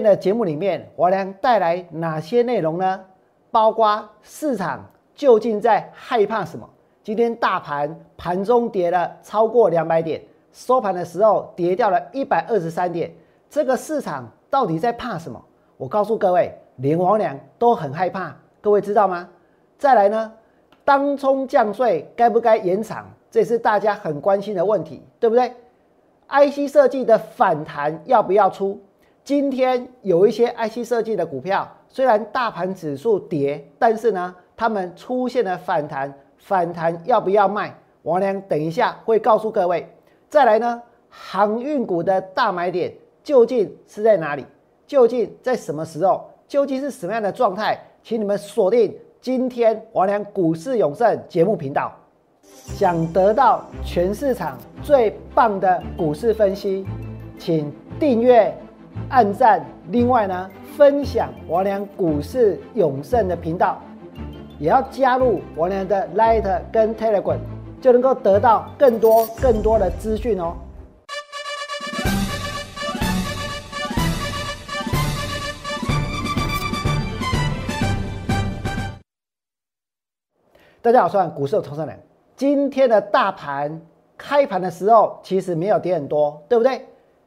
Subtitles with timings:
[0.00, 3.00] 天的节目里面，我将带来哪些内容呢？
[3.50, 4.82] 包括市场
[5.14, 6.66] 究竟在害怕什么？
[7.02, 13.12] 今天大盘盘中跌了超过两百点，收盘的时候跌掉了一百二十三点。
[13.50, 15.38] 这个市场到底在怕什么？
[15.76, 19.28] 我告诉各位，连王良都很害怕，各位知道吗？
[19.76, 20.32] 再来呢，
[20.82, 23.06] 当冲降税该不该延长？
[23.30, 25.52] 这是大家很关心的问题，对不对
[26.28, 28.80] ？IC 设计的反弹要不要出？
[29.22, 37.72] 今天有一些 IC 设计的股票，虽然大盘指数跌，但是呢，他们出现了反弹，反弹要不要卖？
[38.02, 39.86] 王良等一下会告诉各位。
[40.28, 44.44] 再来呢，航运股的大买点究竟是在哪里？
[44.86, 46.28] 究竟在什么时候？
[46.48, 47.78] 究竟是什么样的状态？
[48.02, 51.92] 请你们锁定今天王良股市永胜节目频道。
[52.42, 56.86] 想得到全市场最棒的股市分析，
[57.38, 58.52] 请订阅。
[59.10, 63.82] 按赞，另外呢，分享王良股市永胜的频道，
[64.56, 67.40] 也要加入王良的 Light 跟 Telegram，
[67.80, 70.54] 就能够得到更多更多的资讯哦。
[80.80, 81.98] 大家好，我是股市的投资人。
[82.36, 83.82] 今天的大盘
[84.16, 86.86] 开盘的时候其实没有跌很多，对不对？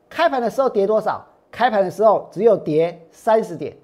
[0.10, 1.28] 开盘的时候跌多少？
[1.54, 3.78] 开盘的时候只有跌三十点，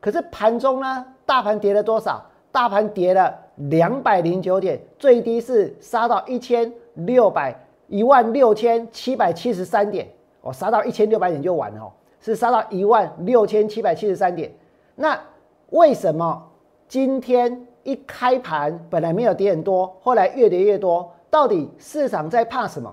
[0.00, 2.24] 可是盘中呢，大盘跌了多少？
[2.50, 7.54] 大盘跌了两百零九点，最低是杀到一千六百
[7.86, 10.08] 一万六千七百七十三点，
[10.40, 14.50] 哦，杀到一千六百点就完了，是杀到一万六千七百七十三点。
[14.94, 15.20] 那
[15.68, 16.42] 为什么
[16.88, 21.12] 今天一开盘本来没有跌很多，后来越跌越多？
[21.28, 22.90] 到底市场在怕什么？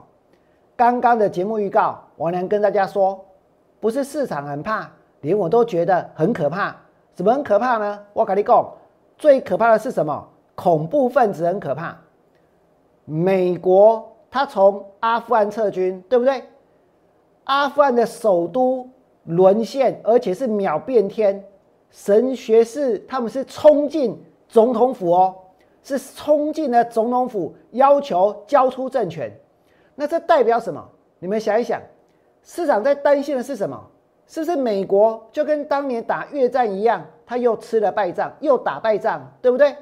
[0.75, 3.25] 刚刚的节目预告，我能跟大家说。
[3.79, 4.89] 不是市场很怕，
[5.21, 6.75] 连我都觉得很可怕。
[7.13, 7.99] 怎么很可怕呢？
[8.13, 8.73] 我跟你讲，
[9.17, 10.27] 最可怕的是什么？
[10.55, 11.97] 恐怖分子很可怕。
[13.05, 16.43] 美国他从阿富汗撤军，对不对？
[17.45, 18.87] 阿富汗的首都
[19.23, 21.43] 沦陷，而且是秒变天。
[21.89, 25.35] 神学士他们是冲进总统府哦，
[25.81, 29.31] 是冲进了总统府，要求交出政权。
[29.95, 30.85] 那这代表什么？
[31.19, 31.81] 你们想一想。
[32.43, 33.89] 市场在担心的是什么？
[34.27, 39.75] 是不是美国就跟当年打越战一样，他又吃了败仗，又打败仗，对不对？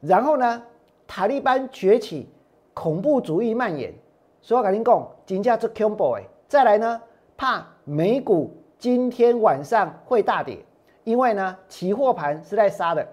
[0.00, 0.62] 然后呢，
[1.04, 2.28] 塔利班崛起，
[2.74, 3.92] 恐怖主义蔓延，
[4.40, 6.22] 所以我跟你讲，金价是恐怖哎。
[6.46, 7.02] 再来呢，
[7.36, 10.64] 怕美股今天晚上会大跌，
[11.02, 13.04] 因为呢，期货盘是在杀的。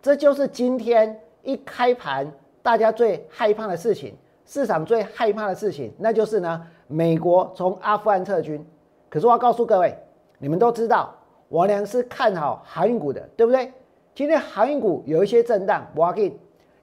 [0.00, 2.32] 这就是今天一开盘
[2.62, 4.16] 大家最害怕的事情，
[4.46, 6.66] 市场最害怕的事情，那就是呢。
[6.90, 8.66] 美国从阿富汗撤军，
[9.08, 9.96] 可是我要告诉各位，
[10.38, 11.14] 你们都知道，
[11.50, 13.72] 王良是看好航运股的，对不对？
[14.12, 16.36] 今天航运股有一些震荡，不要紧，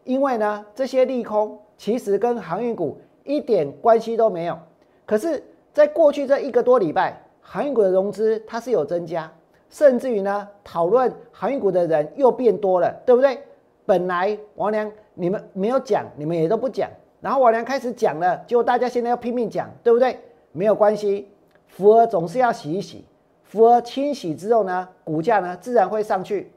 [0.05, 4.57] 因为呢，这些利空其实跟航运股一点关系都没有。
[5.05, 9.29] 可是，在过去这一个多礼拜，航运股的融资它是有增加，
[9.69, 13.37] 甚至于呢，讨论航运股的人又变多了，对不对？
[13.85, 16.89] 本来王良你们没有讲，你们也都不讲。
[17.19, 20.19] 然后我俩开始讲了，就大家现在要拼命讲，对不对？
[20.51, 21.29] 没有关系，
[21.67, 23.05] 福尔总是要洗一洗，
[23.43, 26.51] 福尔清洗之后呢，股价呢自然会上去。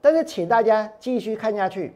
[0.00, 1.94] 但是请大家继续看下去，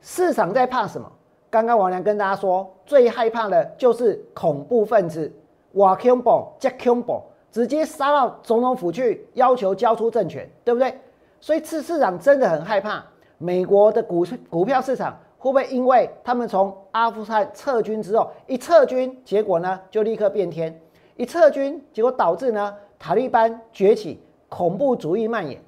[0.00, 1.10] 市场在怕什么？
[1.50, 5.32] 刚刚王良跟大家说，最害怕的就是恐怖分子，
[5.72, 10.94] 瓦恐怖加恐怖，直接杀到总统府去，要求交出政权，对不对？
[11.40, 13.04] 所以市市场真的很害怕
[13.38, 15.18] 美国的股股票市场。
[15.38, 20.80] 会不会因为他们从阿富汗撤军之后，一撤军，结果呢就立刻变天？
[21.16, 25.60] 一撤军，结果导致呢塔利班崛起，恐怖主义蔓延。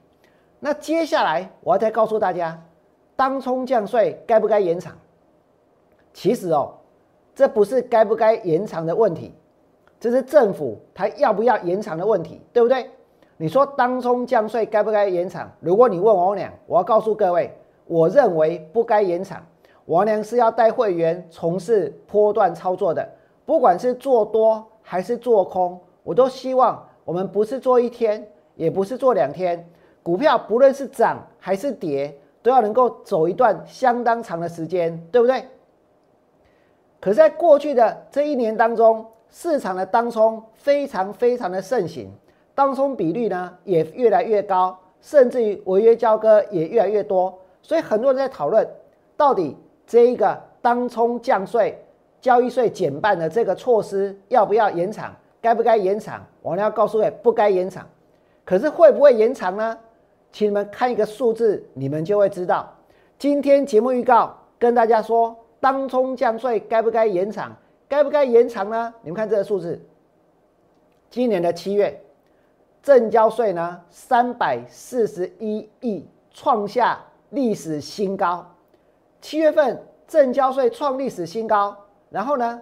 [0.59, 2.61] 那接下来我要再告诉大家，
[3.15, 4.93] 当冲降税该不该延长？
[6.13, 6.75] 其实哦，
[7.35, 9.33] 这不是该不该延长的问题，
[10.01, 12.91] 这是政府他要不要延长的问题，对不对？
[13.37, 15.51] 你说当冲降税该不该延长？
[15.61, 17.57] 如果你问我俩，我要告诉各位，
[17.87, 19.41] 我认为不该延长。
[19.87, 23.09] 王良是要带会员从事波段操作的，
[23.45, 28.25] 不管是做多还是做空，我都希望我们不是做一天，
[28.55, 29.69] 也不是做两天，
[30.03, 35.45] 股票不论是涨还是跌，都要能够走一段相当长的时间，对不对？
[37.01, 42.09] 可，在过去的这一年当中，市场的当冲非常非常的盛行，
[42.55, 48.65] 当冲比率呢也越来越高，甚至于违约交割也越来越多，所以很多人在讨论
[49.17, 49.57] 到底。
[49.91, 51.77] 这一个当冲降税、
[52.21, 55.13] 交易税减半的这个措施要不要延长？
[55.43, 56.25] 该不该延长？
[56.43, 57.85] 我要告诉各位，不该延长。
[58.45, 59.77] 可是会不会延长呢？
[60.31, 62.73] 请你们看一个数字，你们就会知道。
[63.19, 67.53] 今天节目预告跟大家说，当冲降税该不该延长？
[67.89, 68.95] 该不该延长呢？
[69.03, 69.85] 你们看这个数字，
[71.11, 72.01] 今年的七月，
[72.81, 78.47] 正交税呢三百四十一亿，创下历史新高。
[79.21, 81.77] 七月份正交税创历史新高，
[82.09, 82.61] 然后呢？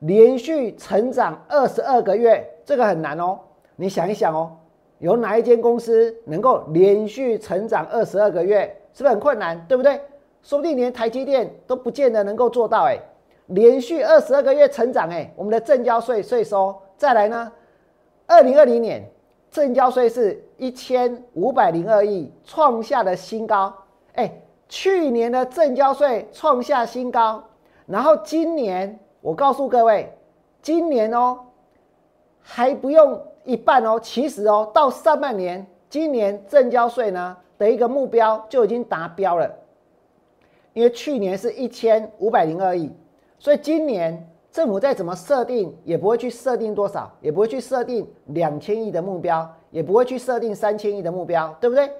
[0.00, 3.38] 连续成长二十二个月，这个很难哦。
[3.76, 4.54] 你想一想哦，
[4.98, 8.66] 有哪一间公司能够连续成长二十二个月？
[8.92, 9.64] 是不是很困难？
[9.66, 9.98] 对不对？
[10.42, 12.84] 说不定连台积电都不见得能够做到。
[12.84, 12.98] 哎，
[13.46, 17.50] 连续二十二个月成长，哎，我们的正交税税收再来呢？
[18.26, 19.02] 二零二零年
[19.50, 23.72] 正交税是一千五百零二亿，创下了新高。
[24.16, 24.30] 哎，
[24.68, 27.42] 去年的正交税创下新高，
[27.86, 28.98] 然后今年。
[29.20, 30.12] 我告诉各位，
[30.60, 31.40] 今年哦
[32.42, 39.50] 还不用一半哦，其实哦到上半年，今年正交税呢的一个目标就已经达标了。
[40.74, 42.92] 因为去年是一千五百零二亿，
[43.38, 51.90] 所以今年政府再怎么设定，也不会去设定多少，也不会去设定两千亿的目标，也不会去设定三千亿的目标，对不对？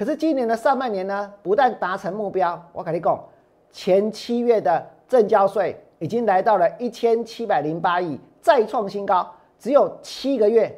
[0.00, 3.22] 可是今年的上半年呢，不但达成目标，我跟你讲，
[3.70, 5.78] 前七月的正交税。
[5.98, 10.74] 已经来到了一千七百零八亿，再创新高，只有七个月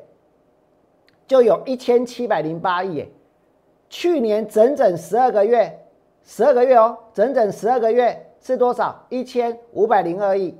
[1.28, 3.08] 就有一千七百零八亿。
[3.88, 5.86] 去年整整十二个月，
[6.24, 9.06] 十二个月哦，整整十二个月是多少？
[9.10, 10.58] 一千五百零二亿。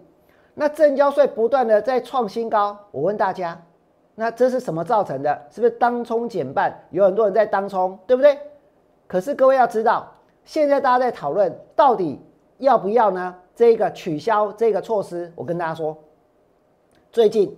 [0.54, 3.60] 那正交税不断的在创新高，我问大家，
[4.14, 5.42] 那这是什么造成的？
[5.50, 6.72] 是不是当冲减半？
[6.90, 8.38] 有很多人在当冲，对不对？
[9.12, 10.10] 可是各位要知道，
[10.42, 12.18] 现在大家在讨论到底
[12.56, 13.36] 要不要呢？
[13.54, 15.94] 这个取消这个措施，我跟大家说，
[17.10, 17.54] 最近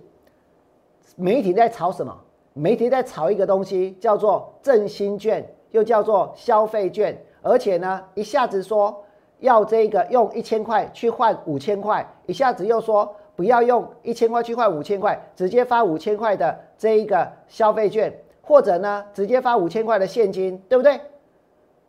[1.15, 2.13] 媒体在炒什么？
[2.51, 9.05] 媒体在炒一个东西，叫做振兴券，又叫做消费券，而且呢，一下子说
[9.39, 20.99] 要这个用一千块去换五千块，一下子又说不要用一千块去换五千块，直接发五千块的这一个消费券，或者呢，直接发五千块的现金，对不对？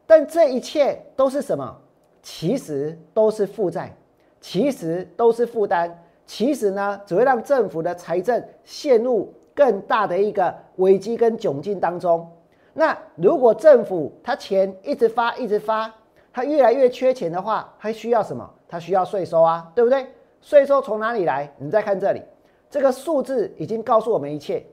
[0.06, 1.76] 但这一切都是什么？
[2.22, 3.96] 其实都是负债，
[4.40, 5.92] 其实都是负担，
[6.26, 12.28] 其实呢，只会让政府的财政陷入更大的一个危机跟窘境当中。
[12.74, 15.92] 那如果政府他钱一直发一直发，
[16.32, 18.48] 他越来越缺钱的话，他需要什么？
[18.68, 20.06] 他需要税收啊，对不对？
[20.42, 21.48] 税收从哪里来？
[21.58, 22.20] 你再看这里，
[22.68, 24.66] 这个数字已经告诉我们一切，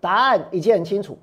[0.00, 1.18] 答案已经很清楚。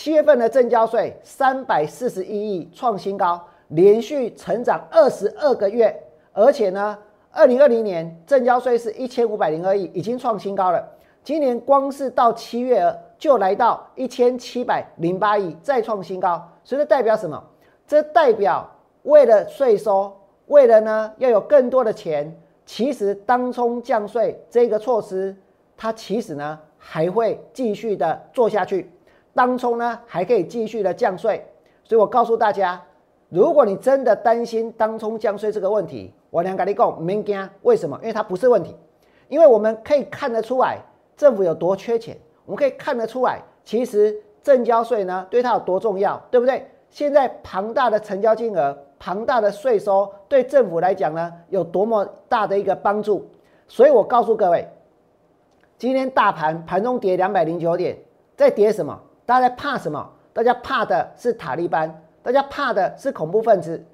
[0.00, 3.44] 七月份的正交税三百四十一亿，创新高。
[3.70, 5.92] 连续成长二十二个月，
[6.32, 6.96] 而且呢，
[7.32, 10.88] 二零二零年正交税是一千五百零二亿，已经创新高了。
[11.24, 16.48] 今年光是到七月就来到一千七百零八亿，再创新高。
[16.62, 17.42] 所以这代表什么？
[17.84, 18.70] 这代表
[19.02, 20.16] 为了税收，
[20.46, 22.32] 为了呢要有更多的钱，
[22.64, 25.34] 其实当冲降税这个措施，
[25.76, 28.88] 它其实呢还会继续的做下去，
[29.38, 31.46] 当冲呢还可以继续的降税。
[31.84, 32.82] 所以我告诉大家。
[33.30, 37.50] 如果你真的担心当冲降税这个问题，我两跟你讲，没惊。
[37.60, 37.94] 为什么？
[38.00, 38.74] 因为它不是问题，
[39.28, 40.78] 因为我们可以看得出来
[41.14, 46.66] 政府有多缺钱，我们可以看得出来，其实正交税呢对它有多重要，对不对？
[46.88, 53.28] 现在庞大的成交金额、庞大的税收，对政府来讲呢有多么大的一个帮助。
[53.66, 54.66] 所以我告诉各位，
[55.76, 57.98] 今天大盘盘中跌两百零九点，
[58.34, 58.98] 在跌什么？
[59.28, 60.10] 大家怕什么？
[60.32, 61.94] 大家怕的是塔利班。
[62.22, 63.84] 大家怕的是恐怖分子，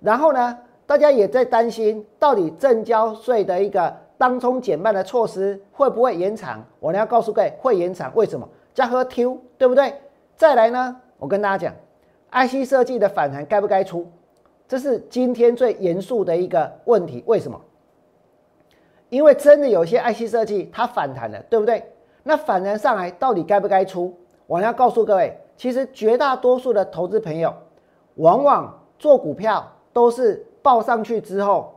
[0.00, 6.62] 然后呢，大家也在担心到底正交税的一个当冲减半的措施会不会延长？
[6.78, 8.12] 我呢要告诉各位，会延长。
[8.14, 8.46] 为什么？
[8.74, 9.94] 加和 Q 对不对？
[10.36, 11.74] 再来呢，我跟大家讲
[12.46, 14.06] ，IC 设计的反弹该不该出？
[14.68, 17.24] 这是今天最严肃的一个问题。
[17.26, 17.58] 为什么？
[19.08, 21.82] 因为真的有些 IC 设计它反弹了，对不对？
[22.22, 24.14] 那反弹上来到底该不该出？
[24.52, 27.54] 我要告诉各位，其实绝大多数的投资朋友。
[28.16, 31.72] 往往做股票都是报上去之后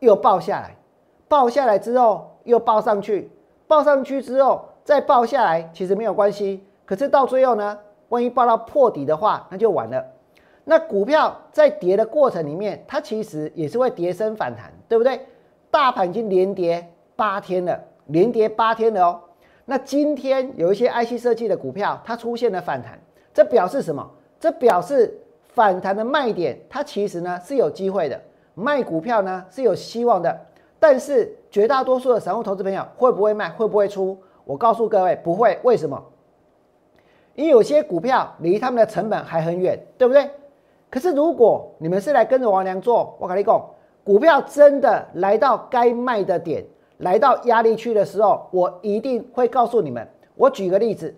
[0.00, 0.76] 又报下来，
[1.28, 3.30] 报下来之后又报上去，
[3.68, 6.64] 报上去之后再报下来，其实没有关系。
[6.84, 10.04] 可是到最后呢，万一报到破底的话，那就完了。
[10.64, 15.24] 那股票在跌的过程里面，它其实也是会跌升反弹，对不对？
[15.70, 16.84] 大盘已经连跌
[17.14, 19.20] 八天了，连跌八天了哦。
[19.70, 22.98] 那今天有一些 IC 设计的股票，它出现了反弹，
[23.34, 24.10] 这表示什么？
[24.40, 25.14] 这表示。
[25.54, 28.20] 反弹的卖点，它其实呢是有机会的，
[28.54, 30.38] 卖股票呢是有希望的，
[30.78, 34.16] 但是绝大多数的散户投资朋友会不会卖，会不会出？
[34.44, 36.00] 我告诉各位不会，为什么？
[37.34, 40.30] 因为有些股票离他们的成本还很远，对不对？
[40.90, 43.60] 可是如果你们是来跟着王良做，我跟你讲，
[44.04, 46.64] 股票真的来到该卖的点，
[46.98, 50.06] 来到压力区的时候，我一定会告诉你们。
[50.34, 51.14] 我举个例子，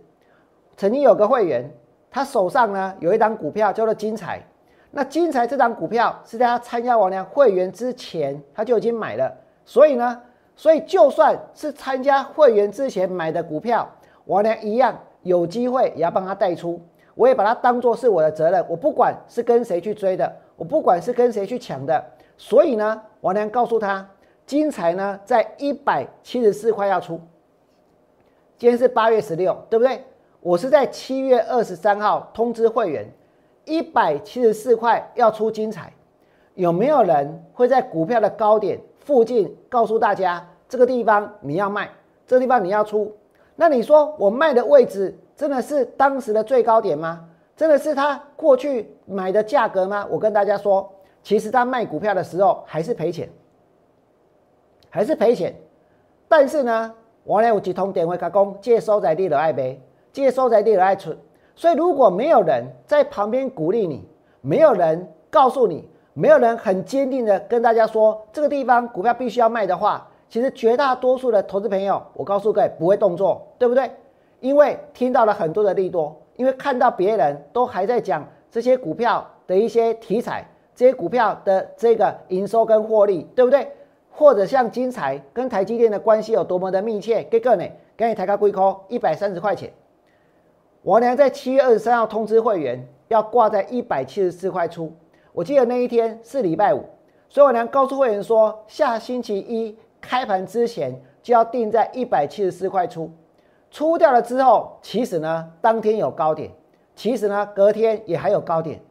[0.77, 1.71] 曾经有个会员，
[2.11, 4.43] 他手上呢有一张股票叫做金财，
[4.91, 9.31] 那金财这张股票是在他参加王良会员之前他就已经买了，
[9.65, 10.23] 所以呢，
[10.57, 13.89] 所以就算是参加会员之前买的股票，
[14.27, 16.81] 王良一样有机会也要帮他带出。
[17.17, 22.03] 我也把它当做是我的责任，我不管是跟谁去追的，我不管是跟谁去抢的，
[22.39, 24.09] 所以呢，王良告诉他，
[24.51, 27.21] 金财呢在一百七十四块要出。
[28.59, 30.03] 今天是八月十六，对不对？
[30.41, 33.09] 我是在七月二十三号通知会员，
[33.65, 35.93] 一百七十四块要出金财，
[36.55, 41.89] 有没有人会在股票的高点附近告诉大家，这个地方你要卖，
[42.27, 43.17] 这个地方你要出？
[43.55, 45.17] 那你说我卖的位置？
[45.37, 47.25] 真的是当时的最高点吗？
[47.57, 50.05] 真的是他过去买的价格吗？
[50.11, 50.93] 我跟大家说，
[51.23, 53.31] 其实他卖股票的时候还是赔钱，
[54.91, 55.55] 还是赔钱。
[56.29, 56.93] 但是呢，
[57.25, 59.81] 我呢有几通电话讲，借收在地的爱赔，
[60.13, 61.17] 借收在地的爱存。
[61.55, 64.07] 所以如果没有人在旁边鼓励你，
[64.41, 73.91] 没有人告诉你，没有人很坚定的跟大家说这个地方股票必须要卖的话，其实绝大多数的投资朋友，我告诉各位不会动作，对不对？
[74.41, 83.71] 因为听到了很多的利多，因为看到别人都还在讲这些股票的一些题材，这些股票的这个营收跟获利，对不对？
[84.21, 87.23] 或者像金财跟台积电的关系有多么的密切？
[87.31, 87.65] 给个呢？
[87.97, 89.73] 给你抬高归空一百三十块钱。
[90.83, 94.93] 我娘在七月二十三号通知会员要挂在一百七十四块出，
[95.33, 96.85] 我记得那一天是礼拜五，
[97.31, 103.11] 所以我娘告诉会员说，下星期一开盘之前就要定在一百七十四块出。
[103.71, 106.51] 出掉了之后，其实呢，当天有高点，
[106.95, 108.83] 其实呢，隔天也还有高点。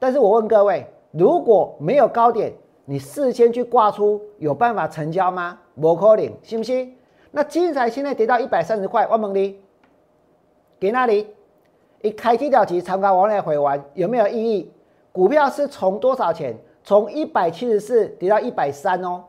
[0.00, 2.52] 但是我问各位，如果没有高点，
[2.92, 5.58] 你事先去挂出，有办法成交吗？
[5.80, 6.94] 不可能，信不信？
[7.30, 9.58] 那金财现在跌到一百三十块，万蒙利
[10.78, 11.26] 给那里？
[12.02, 14.70] 一开低掉期，长高往来回完，有没有意义？
[15.10, 16.54] 股票是从多少钱？
[16.84, 19.24] 从一百七十四跌到一百三哦，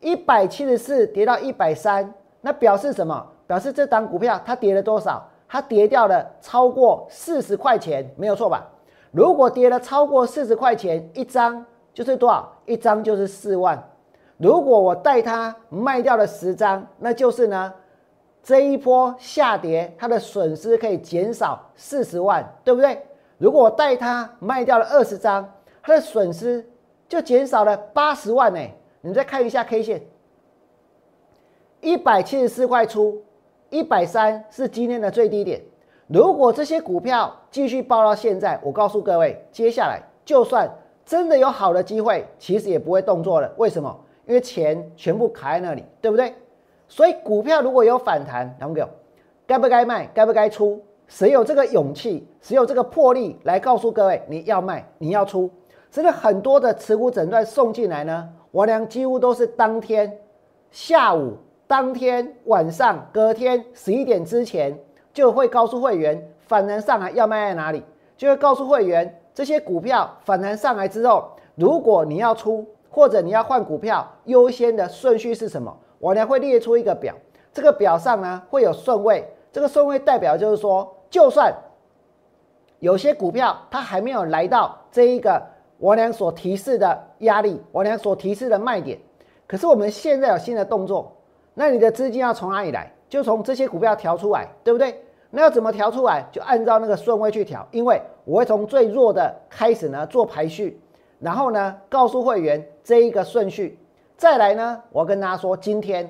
[0.00, 2.12] 一百七十四跌到一百三，
[2.42, 3.26] 那表示什么？
[3.46, 5.26] 表示这档股票它跌了多少？
[5.48, 8.68] 它跌掉了超过四十块钱，没有错吧？
[9.12, 11.64] 如果跌了超过四十块钱一张，
[11.98, 12.48] 就是多少？
[12.64, 13.76] 一张就是四万。
[14.36, 17.74] 如果我带它卖掉了十张，那就是呢，
[18.40, 23.04] 这一波下跌它的损失可以减少四十万，对不对？
[23.36, 25.52] 如果我带它卖掉了二十张，
[25.82, 26.64] 它的损失
[27.08, 28.60] 就减少了八十万呢。
[29.00, 30.00] 你再看一下 K 线，
[31.80, 33.20] 一百七十四块出。
[33.70, 35.60] 一百三是今天的最低点。
[36.06, 40.70] 如果这些股票继续爆到现在，我告诉各位，接下来就算
[41.08, 43.50] 真的有好的机会，其实也不会动作了。
[43.56, 43.98] 为什么？
[44.26, 46.34] 因为钱全部卡在那里，对不对？
[46.86, 48.86] 所以股票如果有反弹，两位
[49.46, 50.06] 该不该卖？
[50.12, 50.84] 该不该出？
[51.06, 52.28] 谁有这个勇气？
[52.42, 55.50] 谁有这个魄力来告诉各位你要卖，你要出？
[55.90, 60.18] 真的很多的持股诊断送进来呢，我俩几乎都是当天
[60.70, 61.38] 下午。
[61.66, 64.78] 当天晚上，隔天十一点之前，
[65.14, 67.82] 就会告诉会员反弹上来要卖在哪里，
[68.14, 75.72] 就会告诉会员这些股票反弹上来之后，如果你要出或者你要换股票，优先的顺序是什么？
[76.00, 77.14] 我呢会列出一个表，
[77.52, 81.54] 这个表上呢会有顺位，这个顺位代表就是说，就算
[82.80, 85.40] 有些股票它还没有来到这一个
[85.78, 88.98] 我俩所提示的压力，我俩所提示的卖点，
[89.46, 91.12] 可是我们现在有新的动作。
[91.54, 92.92] 那你的资金要从哪里来？
[93.08, 95.00] 就从这些股票调出来，对不对？
[95.30, 96.26] 那要怎么调出来？
[96.32, 100.80] 就按照那个顺位去调，因为我会从最弱的开始呢做排序，
[101.18, 103.78] 然后呢告诉会员这一个顺序。
[104.16, 106.08] 再来呢，我跟大家说，今天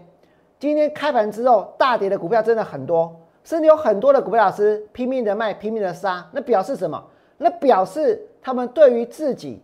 [0.59, 7.05] 今天开盘之后大跌的股票真的很多，甚至有很多的股票老师拼命的卖，拼命的杀，那表示什么？
[7.37, 9.63] 那表示他们对于自己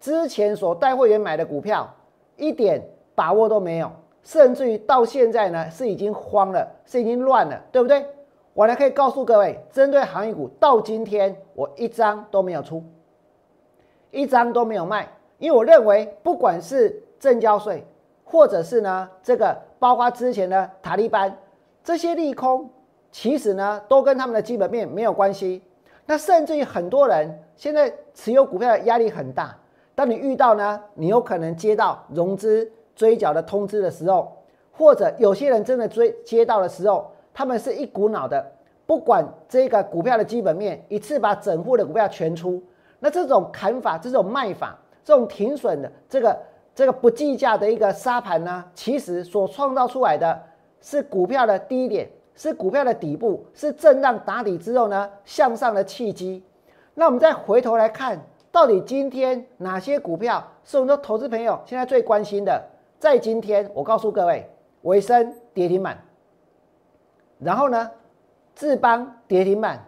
[0.00, 1.88] 之前所带会员买的股票
[2.36, 2.82] 一点
[3.14, 3.90] 把握都没有。
[4.24, 8.04] 甚至于到现在呢，是已经慌了，是已经乱了，对不对？
[8.58, 12.82] 我呢可以告诉各位，针对行业股，到今天我一张都没有出，
[14.10, 17.86] 一张都没有卖，因为我认为，不管是证交税，
[18.24, 21.38] 或者是呢这个包括之前的塔利班
[21.84, 22.68] 这些利空，
[23.12, 25.62] 其实呢都跟他们的基本面没有关系。
[26.04, 29.56] 那甚至于很多人现在持有股票的压力很大，
[29.94, 32.68] 当你遇到呢，你有可能接到融资。
[32.96, 34.36] 追缴的通知的时候，
[34.72, 38.44] 或者有些人真的追接到的时候，他们是一股脑的，
[38.84, 42.60] 不管这个股票的基本面，一次把整户的股票全出。
[42.98, 46.36] 那这种砍法，这种卖法，这种停损的这个
[46.74, 50.42] 这个不计价的一个沙盘呢，其实所创造出来的
[50.80, 56.42] 是股票的低点，是股票的底部，是震荡打底之后呢向上的契机。
[56.94, 62.60] 那我们再回头来看，到底今天哪些股票是我们的投资朋友现在最关心的？
[62.98, 64.50] 在今天，我告诉各位，
[64.82, 65.96] 维生跌停板，
[67.38, 67.90] 然后呢，
[68.54, 69.84] 智邦跌停板，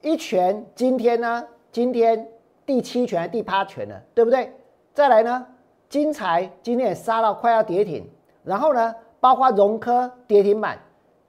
[0.00, 2.28] 一拳今天呢，今天
[2.66, 4.52] 第七拳还、第八拳了，对不对？
[4.92, 5.46] 再来呢，
[5.88, 8.08] 金财今天也杀到快要跌停，
[8.42, 10.78] 然后呢，包括融科跌停板，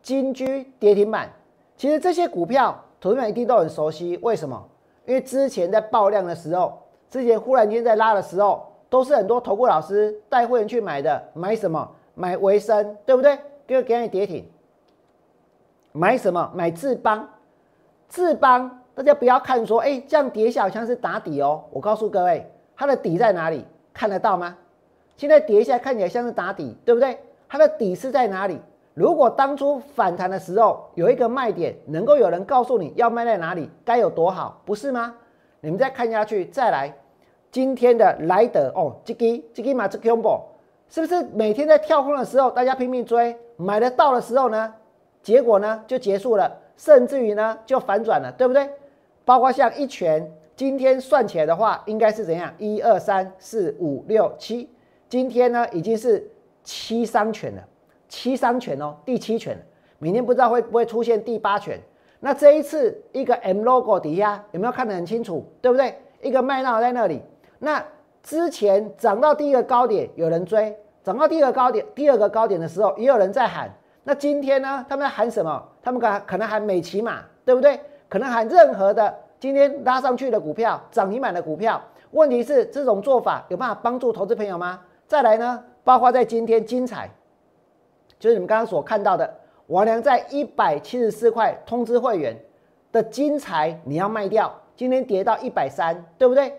[0.01, 1.31] 金居跌停板，
[1.77, 2.81] 其实这些股票。
[2.97, 4.67] 投资们一定都很熟悉，为什么？
[5.05, 11.23] 因为之前在爆量的时候，之前忽然间在拉的时候，都是很多投顾老师带会员去买的。
[11.33, 11.87] 买什么？
[12.15, 13.37] 买维生，对不对？
[13.67, 14.49] 给给你跌停。
[15.95, 16.51] 买什么？
[16.53, 17.25] 买智邦。
[18.09, 21.63] 智邦，大家不要看说，哎，这样跌下好像是打底哦。
[21.71, 23.65] 我告诉各位，它的底在哪里？
[23.93, 24.57] 看得到吗？
[25.15, 27.17] 现在跌下看起来像是打底，对不对？
[27.47, 28.59] 它的底是在哪里？
[28.93, 35.15] 如果当初反弹的时候有一个卖点，能够有人告诉你要卖在哪里，该有多好，不是吗？
[35.61, 36.93] 你们再看下去，再来
[37.51, 40.41] 今天的莱德哦，这个这个嘛这 combo
[40.89, 44.73] 是不是每天在跳空的时候大家拼命追，买得到的时候呢，
[45.25, 48.69] 结果呢就结束了，甚至于呢就反转了，对不对？
[49.25, 52.53] 包括像一拳，今天算起来的话，应该是怎样？
[52.59, 54.69] 一二三四五六七，
[55.09, 56.29] 今天呢已经是
[56.63, 57.63] 七伤拳了。
[58.07, 59.57] 七三拳哦，第七拳，
[59.97, 61.79] 明天不知道会不会出现第八拳。
[62.19, 65.43] 那这一次一个 M logo 底下有没有看得很清楚？
[65.59, 65.95] 对不对？
[66.21, 67.23] 一个麦闹在那里。
[67.57, 67.83] 那
[68.21, 73.73] 之前涨到第一个高点有人追，涨到第二个高点，第二个高点的时候也有人在喊。
[74.07, 74.85] 那今天呢？
[74.87, 75.61] 他们在喊什么？
[75.81, 77.79] 他们可可能喊美骑马，对不对？
[78.07, 81.81] 可能喊任何的今天拉上去的股票，涨停板的股票。
[82.11, 84.79] 问题是这种做法有办法帮助投资朋友吗？
[85.07, 85.63] 再来呢？
[85.83, 87.09] 包括在今天精彩。
[88.19, 89.27] 就是你们刚刚所看到的，
[89.67, 92.39] 王良在一百七十四块通知会员
[92.91, 96.53] 的精彩，你要卖掉，今天跌到一百三，对不对？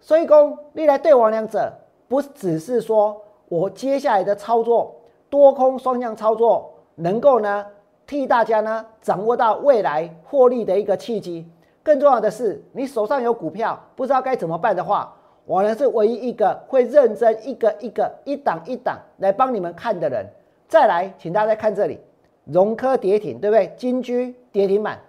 [0.00, 1.72] 所以讲，历来对王良者，
[2.08, 4.94] 不只是说我接下来的操作
[5.34, 7.66] 多空双向操作，能够呢
[8.06, 11.44] 替大家呢掌握到未来获利的一个契机，
[11.82, 15.12] 更重要的是，你手上有股票不知道该怎么办的话，
[15.44, 20.24] 我呢是唯一一个会认真一个一个一档一档来帮你们看的人。
[20.68, 21.98] 再来，请大家再看这里，
[22.44, 23.74] 融科跌停，对不对？
[23.76, 25.00] 金居跌停板，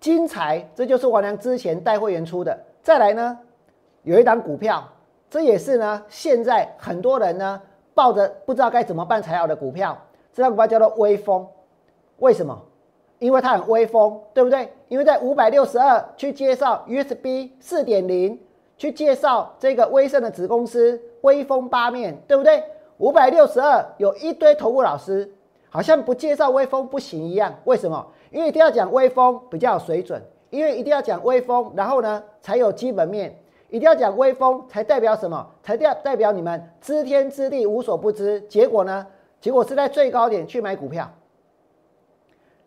[0.00, 2.58] 金财，这就是王良之前带会员出的。
[2.82, 3.38] 再来呢，
[4.02, 4.82] 有一档股票，
[5.28, 7.60] 这也是呢，现在很多人呢
[7.96, 9.96] 抱着不知道该怎么办才好的股票，
[10.34, 11.46] 这张股票叫做微风。
[12.18, 12.62] 为什么？
[13.18, 14.70] 因为它很威风，对不对？
[14.88, 18.38] 因为在五百六十二去介绍 USB 四点零，
[18.76, 22.62] 去介绍这个威盛的子公司威风八面对不对？
[22.98, 25.32] 五百六十二有一堆投顾老师，
[25.70, 27.54] 好像不介绍威风不行一样。
[27.64, 28.06] 为什么？
[28.30, 33.34] 因为一定要讲威风比较有水准，因为一定要讲威风，然后呢才有基本面。
[33.68, 35.46] 一定要讲威风，才代表什么？
[35.62, 38.40] 才代代表你们知天知地无所不知。
[38.42, 39.06] 结果呢？
[39.40, 41.10] 结果是在最高点去买股票。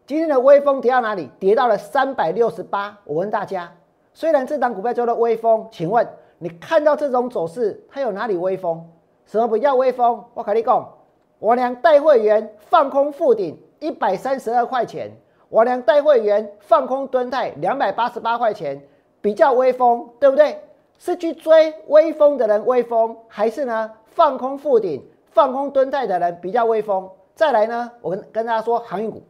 [0.05, 1.29] 今天的威风跌到哪里？
[1.39, 2.97] 跌到了三百六十八。
[3.05, 3.71] 我问大家，
[4.13, 6.07] 虽然这档股票叫做威风，请问
[6.37, 8.89] 你看到这种走势，它有哪里威风？
[9.25, 10.23] 什么不叫威风？
[10.33, 10.93] 我跟你讲，
[11.39, 15.11] 我俩带会员放空附顶一百三十二块钱，
[15.49, 18.81] 我俩带会员放空蹲泰两百八十八块钱，
[19.21, 20.59] 比较威风，对不对？
[20.99, 27.09] 是去追微风的人微风，还是呢放空附顶、放空蹲泰的人比较微风？
[27.33, 29.23] 再来呢，我跟跟大家说航运股，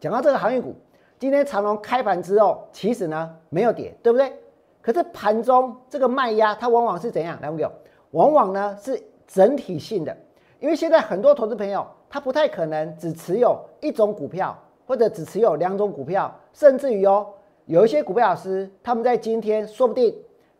[0.00, 0.74] 讲到这个航运股，
[1.18, 4.32] 今天长隆开盘之后，其实呢没有跌，对不对？
[4.80, 7.38] 可是盘中这个卖压，它往往是怎样？
[7.42, 7.68] 来，我给
[8.12, 10.16] 往往呢是整体性的，
[10.58, 17.26] 因为现在很多投资朋友他不太可能只持有一种股票，或者只持有两种股票，甚至于哦，
[17.66, 20.16] 有一些股票老师他们在今天说不定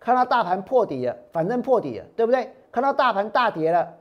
[0.07, 2.49] 看到大盘破底了，反正破底了，对不对？
[2.71, 3.93] 看到大盘大跌了，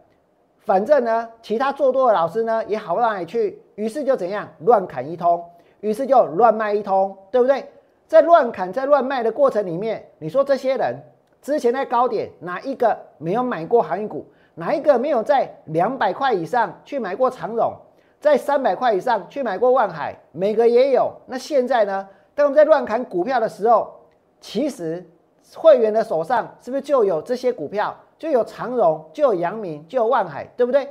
[0.59, 5.43] 反正呢其他做多的老师呢也好不到哪里去，于是就怎样乱砍一通，
[5.79, 7.67] 于是就乱卖一通，对不对？
[8.05, 10.95] 在乱砍在乱卖的过程里面，你说这些人。
[11.41, 14.27] 之前在高点，哪一个没有买过航运股？
[14.53, 17.73] 哪一个没有在两百块以上去买过长荣？
[18.19, 20.15] 在三百块以上去买过万海？
[20.31, 21.11] 每个也有。
[21.25, 22.07] 那现在呢？
[22.35, 23.91] 当我们在乱砍股票的时候，
[24.39, 25.03] 其实
[25.53, 27.95] 会员的手上是不是就有这些股票？
[28.17, 30.89] 就有长荣，就有阳明，就有万海，对不对？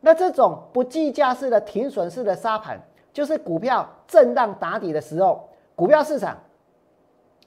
[0.00, 2.78] 那这种不计价式的停损式的沙盘，
[3.14, 6.36] 就是股票震荡打底的时候，股票市场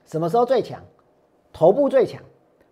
[0.05, 0.81] 什么时候最强？
[1.53, 2.19] 头部最强。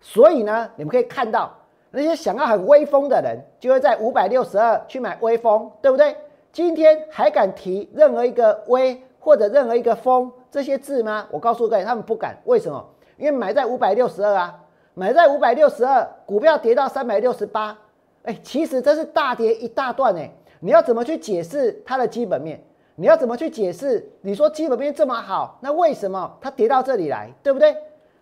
[0.02, 1.56] 所以呢，你们可以看到
[1.91, 6.17] 那些想要很威风的人，就会在五百六十二去买威风，对不对？
[6.52, 11.28] 今天还敢提任何一个威或者任何一个风这些字吗？
[11.30, 12.36] 我告诉各位，他们不敢。
[12.45, 12.84] 为什么？
[13.17, 14.60] 因为买在五百六十二啊，
[14.93, 17.77] 买在五百六十二，股票跌到三百六十八，
[18.23, 20.32] 哎，其实这是大跌一大段哎。
[20.60, 22.63] 你要怎么去解释它的基本面？
[22.95, 24.12] 你要怎么去解释？
[24.21, 27.77] 你说基本面这么好，那为什么它跌到这里来，对不对？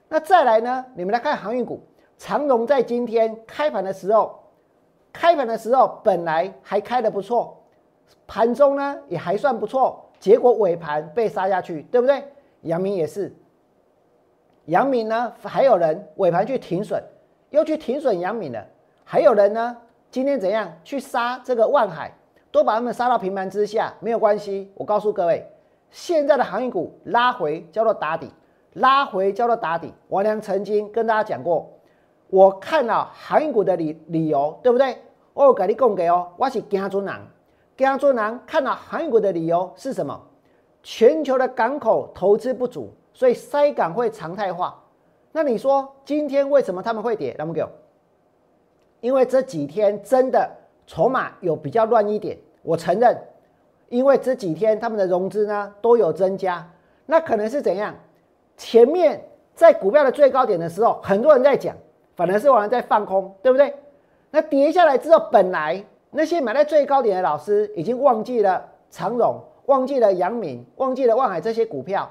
[0.09, 0.85] 那再来呢？
[0.95, 1.81] 你们来看航运股，
[2.17, 4.37] 长荣在今天开盘的时候，
[5.13, 7.63] 开盘的时候本来还开的不错，
[8.27, 12.21] 盘中呢也还算不错，结果尾盘被杀下去，对不对？
[12.63, 13.33] 阳明也是，
[14.65, 17.01] 阳明呢还有人尾盘去停损，
[17.49, 18.65] 又去停损阳明了，
[19.03, 19.77] 还有人呢
[20.09, 22.11] 今天怎样去杀这个万海，
[22.51, 24.71] 都把他们杀到平盘之下，没有关系。
[24.75, 25.45] 我告诉各位，
[25.91, 28.31] 现在的航运股拉回叫做打底。
[28.73, 31.71] 拉回叫做打底，王良曾经跟大家讲过，
[32.27, 34.97] 我看了航运股的理理由，对不对？
[35.33, 37.15] 我给你供给哦，我是江中人，
[37.77, 40.21] 江中人看了航运股的理由是什么？
[40.83, 44.77] 全球的港口投资不足，所以塞港会常态化。
[45.31, 47.33] 那你说今天为什么他们会跌？
[47.39, 47.69] 那么给我，
[48.99, 50.51] 因为这几天真的
[50.85, 53.17] 筹码有比较乱一点，我承认，
[53.87, 56.69] 因为这几天他们的融资呢都有增加，
[57.05, 57.95] 那可能是怎样？
[58.57, 59.21] 前面
[59.53, 61.73] 在股票的最高点的时候，很多人在讲，
[62.17, 63.73] 反而是有人在放空，对不对？
[64.31, 72.09] 那跌下来之后，本来那些买在最高点的老师已经忘记了长荣，忘记了阳明，忘记了万海这些股票。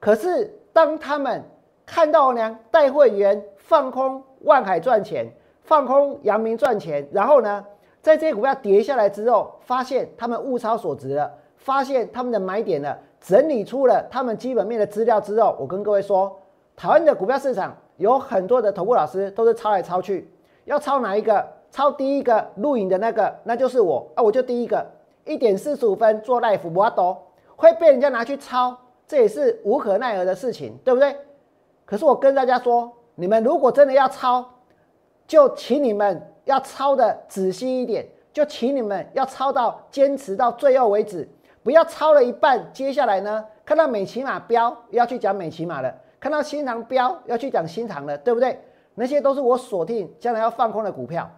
[0.00, 1.44] 可是当他们
[1.86, 5.30] 看到呢，带会员放空万海赚钱，
[5.62, 7.64] 放空阳明赚钱，然后呢，
[8.00, 12.98] 在这些股票跌下来之后，发现他们物超所值了，发现他们的买点了。
[13.20, 16.34] 整理出了他们基本面的资料之后，我跟各位说，
[16.74, 20.32] 台湾的股票市场有很多的投顾老师都是抄来抄去，
[20.64, 21.46] 要抄哪一个？
[21.70, 24.84] 抄第一个录影的那个，那就是我啊，我就第一个，
[25.24, 27.16] 一点四十五分做 live 我都
[27.54, 28.76] 会被人家拿去抄，
[29.10, 31.16] 这也是无可奈何的事情，对不对？
[31.84, 34.48] 可是我跟大家说，你们如果真的要抄，
[35.26, 41.28] 就请你们要抄的仔细一点，就请你们要抄到坚持到最后为止。
[41.64, 43.44] 不要抄了一半，接下来呢？
[43.64, 48.60] 看到美骑马标要去讲美骑马了，看到新塘标要去讲新塘了，对不对？
[48.94, 51.28] 那些都是我锁定将来要放空的股票。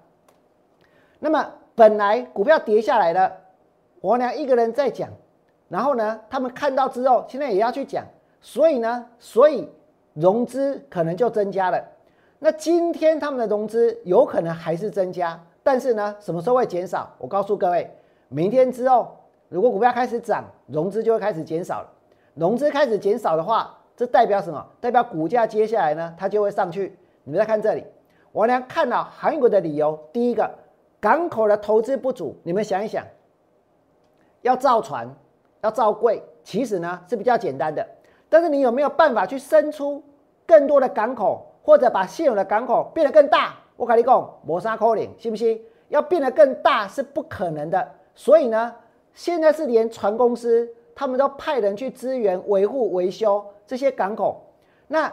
[1.21, 3.33] 那么本来股票跌下来了，
[4.03, 5.09] 我俩一个人在讲，
[5.73, 8.05] 然后呢，他们看到之后，现在也要去讲，
[8.43, 9.67] 所以呢，所以
[10.13, 11.83] 融资可能就增加了。
[12.39, 17.11] 那今天他们的融资有可能还是增加，但是呢，什么时候会减少？
[17.17, 17.91] 我告诉各位，
[18.29, 19.17] 明天之后。
[19.49, 21.89] 如果股票开始涨，融资就会开始减少了。
[22.35, 24.67] 融资开始减少的话，这代表什么？
[24.79, 26.97] 代表股价接下来呢，它就会上去。
[27.25, 27.85] 你们再看这里，
[28.33, 30.51] 我俩看到韩国的理由，第一个，
[31.01, 32.35] 港口的投资不足。
[32.43, 33.05] 你们想一想，
[34.41, 35.07] 要造船，
[35.63, 37.87] 要造柜，其实呢是比较简单的。
[38.29, 40.03] 但是你有没有办法去生出
[40.47, 43.55] 更多的港口，或者把现有的港口变得更大？
[43.77, 45.61] 我跟你讲，磨砂扣零，信不信？
[45.89, 47.89] 要变得更大是不可能的。
[48.15, 48.75] 所以呢？
[49.15, 54.43] 现在是连船公司他们都派人去支援维护维修这些港口。
[54.89, 55.13] 那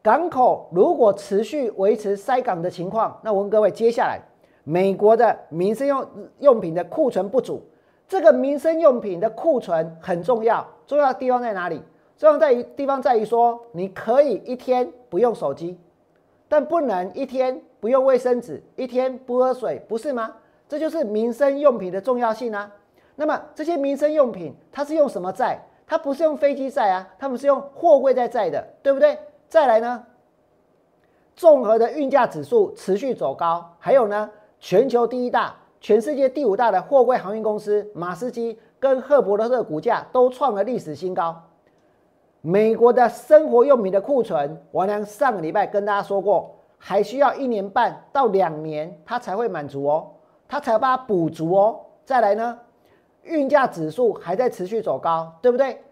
[0.00, 4.20] 港口如果持续维持塞港的情况，那我问各位，接下来
[4.62, 6.08] 美国的民生用
[6.38, 7.60] 用品的库存不足，
[8.08, 11.82] 这个民生用品的库存很重要，重要的地方在哪里？
[12.16, 15.78] 重要在于地方在于说，你可以一天不用手机，
[16.48, 20.32] 但不能一天不用卫生纸，一天不喝水，不是吗？
[20.68, 22.72] 这就是民生用品的重要性啊。
[23.16, 25.58] 那么这些民生用品，它是用什么载？
[25.86, 29.18] 它不是用飞机载啊，他们是用货柜在载的，对不对？
[29.48, 30.04] 再来呢，
[31.34, 41.42] 综合的运价指数持续走高，还有呢，全球第一大、全世界第五大的货柜航运公司马斯基跟赫伯勒特股价都创了历史新高。
[42.40, 50.12] 美国的生活用品的库存，王良上个礼拜跟大家说过，还需要一年半到两年，它才会满足哦，
[50.48, 51.80] 它才把它补足哦。
[52.04, 52.58] 再来呢？
[53.24, 55.82] 运价指数还在持续走高，对不对？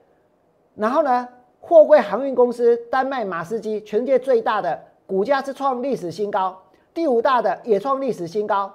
[0.77, 6.57] 然后呢，货柜航运公司丹麦马斯基，全世界最大的股价是创历史新高，
[6.93, 8.73] 第五大的也创历史新高。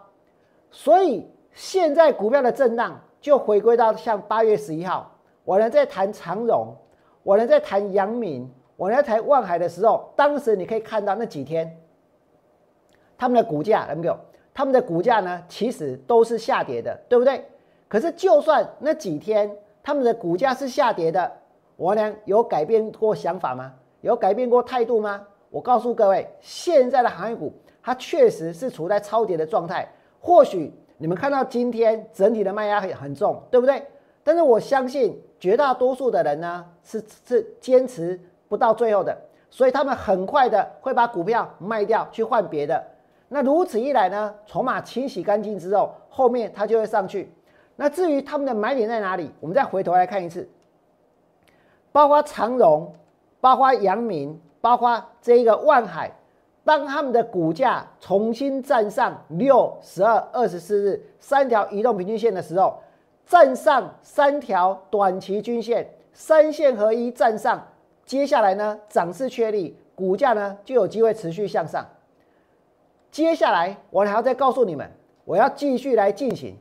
[0.72, 5.12] 所以现在股票的震荡就回归到像八月十一号，
[5.44, 6.76] 我呢在谈长荣，
[7.24, 11.78] 我呢在谈阳明，我在谈万海的时候，当时你可以看到那几天
[13.18, 14.16] 他们的股价，能够
[14.54, 17.44] 他们的股价呢，其实都是下跌的，对不对？
[17.88, 19.52] 可是就算那几天
[19.82, 21.32] 他们的股价是下跌的，
[21.76, 23.74] 我呢有改变过想法吗？
[24.02, 25.26] 有改变过态度吗？
[25.50, 27.52] 我告诉各位，现在的行业股
[27.82, 29.92] 它确实是处在超跌的状态。
[30.20, 33.82] 或许你们看到今天整体的卖压很很重，对不对？
[34.24, 39.18] 但是我相信绝大多数的人呢是是坚持不到最后的，
[39.50, 42.84] 所以他们很快的会把股票卖掉去换别的。
[43.30, 47.32] 那如此一来呢，筹码清洗干净之后，后面它就会上去。
[47.76, 50.50] 那至于他们的买点在哪里，我们再回头来看一次，
[51.92, 52.94] 包括长荣，
[53.40, 56.12] 包括阳明，包括这一个万海，
[56.70, 62.78] 当他们的股价重新站上六、十二、二十四日三条移动平均线的时候，
[63.26, 67.60] 站上三条短期均线，三线合一站上，
[68.06, 71.84] 接下来呢，涨势确立，股价呢就有机会持续向上。
[73.10, 74.88] 接下来，我还要再告诉你们，
[75.26, 76.56] 我要继续来进行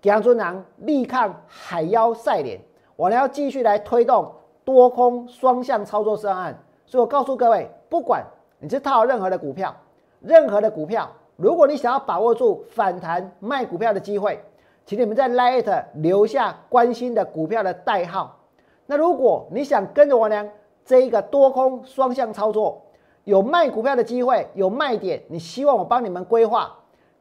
[0.00, 2.58] 姜尊郎力抗海妖赛脸，
[2.96, 4.32] 我还要继续来推动
[4.64, 6.58] 多空双向操作上岸。
[6.86, 8.24] 所以我告诉各位，不管
[8.60, 9.74] 你去套任何的股票，
[10.20, 14.38] 任何的股票，如果你想要把握住反弹卖股票的机会，
[14.86, 18.38] 请你们在 Lite 留下关心的股票的代号。
[18.86, 20.48] 那如果你想跟着我娘
[20.84, 22.82] 这一个多空双向操作，
[23.24, 26.74] 有卖股票的机会，有卖点，你希望我帮你们规划，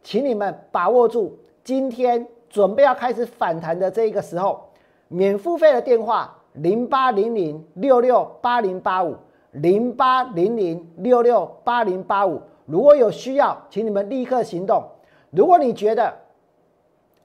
[0.03, 4.69] 请你们把握住今天准备要开始反弹的这一个时候，
[5.07, 9.15] 免付费的电话零八零零六六八零八五
[9.51, 14.83] 零八零零六六八零八五，如果有需要，请你们立刻行动。
[15.31, 16.13] 如果你觉得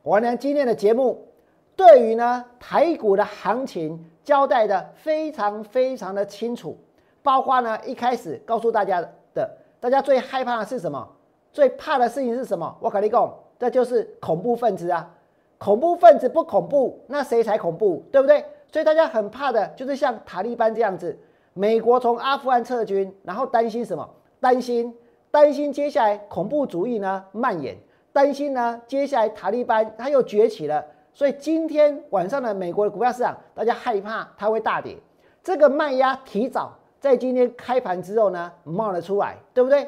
[0.02, 1.26] 我呢今天的节目
[1.74, 6.78] 对于呢台股的行情交代的非常非常的清楚。
[7.22, 9.00] 包括呢，一开始告诉大家
[9.32, 11.08] 的，大家最害怕的是什么？
[11.54, 12.76] 最怕的事情是什么？
[12.80, 15.10] 我跟你讲，这就是恐怖分子啊！
[15.56, 18.04] 恐怖分子不恐怖，那谁才恐怖？
[18.12, 18.44] 对不对？
[18.70, 21.18] 所以大家很怕的就是像塔利班这样子，
[21.54, 24.08] 美国从阿富汗撤军，然后担心什么？
[24.40, 24.94] 担心
[25.30, 27.76] 担心接下来恐怖主义呢蔓延，
[28.12, 30.84] 担心呢接下来塔利班他又崛起了。
[31.12, 34.98] 所以今天晚上的美国的股票市场，大家害怕它会大跌，
[35.42, 36.76] 这个卖压提早。
[36.98, 39.86] 在今天开盘之后呢，冒了出来，对不对？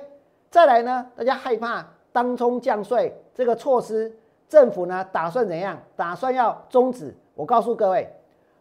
[0.51, 4.15] 再来呢，大家害怕当冲降税这个措施，
[4.49, 5.79] 政府呢打算怎样？
[5.97, 7.17] 打算要终止。
[7.35, 8.09] 我告诉各位，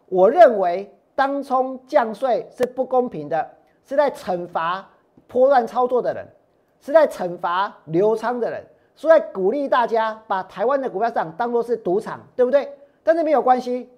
[0.07, 3.49] 我认为当冲降税是不公平的，
[3.85, 4.87] 是在惩罚
[5.27, 6.27] 破乱操作的人，
[6.79, 8.63] 是在惩罚流仓的人，
[8.95, 12.71] 是在鼓励大家把台湾的股票市场当作是赌场，对不对？
[13.03, 13.89] 但是没有关系，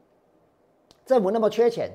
[1.05, 1.91] 政府那么缺钱。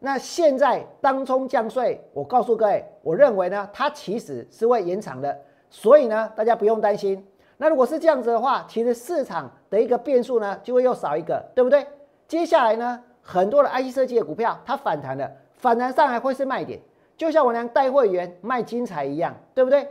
[0.00, 7.26] 那现在当冲降税，我告诉各位，我认为呢，它其实是会延长的，所以呢，大家不用担心。
[7.56, 11.86] 那如果是这样子的话，其实市场的一个变数呢，就会又少一个，对不对？
[12.28, 16.78] 接下来呢，很多的 IC 设计的股票它反弹了，反弹上来会是卖点，
[17.16, 19.88] 就像我娘带会员卖精彩一样，对不对？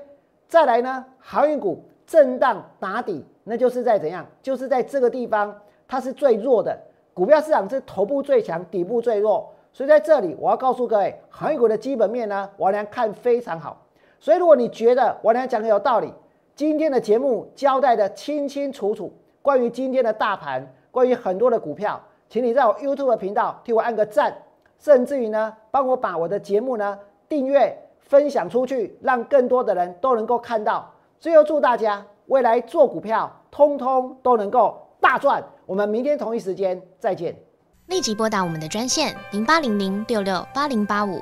[0.47, 4.23] 再来呢，航运股震荡打底，那就是在怎样？
[4.43, 6.79] 就是在这个地方它是最弱的，
[7.13, 9.51] 股票市场是头部最强，底部最弱。
[9.71, 13.83] 所以在这里，我要告诉各位，航运股的基本面呢，我娘看非常好。
[14.19, 16.13] 所以如果你觉得我娘讲的有道理，
[16.55, 21.99] 今天的节目交代的清清楚楚，关于今天的大盘，关于很多的股票，
[22.33, 24.35] 请你在我 YouTube 频道替我按个赞，
[24.79, 26.97] 甚至于呢，帮我把我的节目呢
[27.29, 30.91] 订阅、分享出去，让更多的人都能够看到。
[31.19, 35.43] 最后祝大家未来做股票，通通都能够大赚。
[35.67, 37.35] 我们明天同一时间再见。
[37.85, 41.21] 立即拨打我们的专线零八零零六六八零八五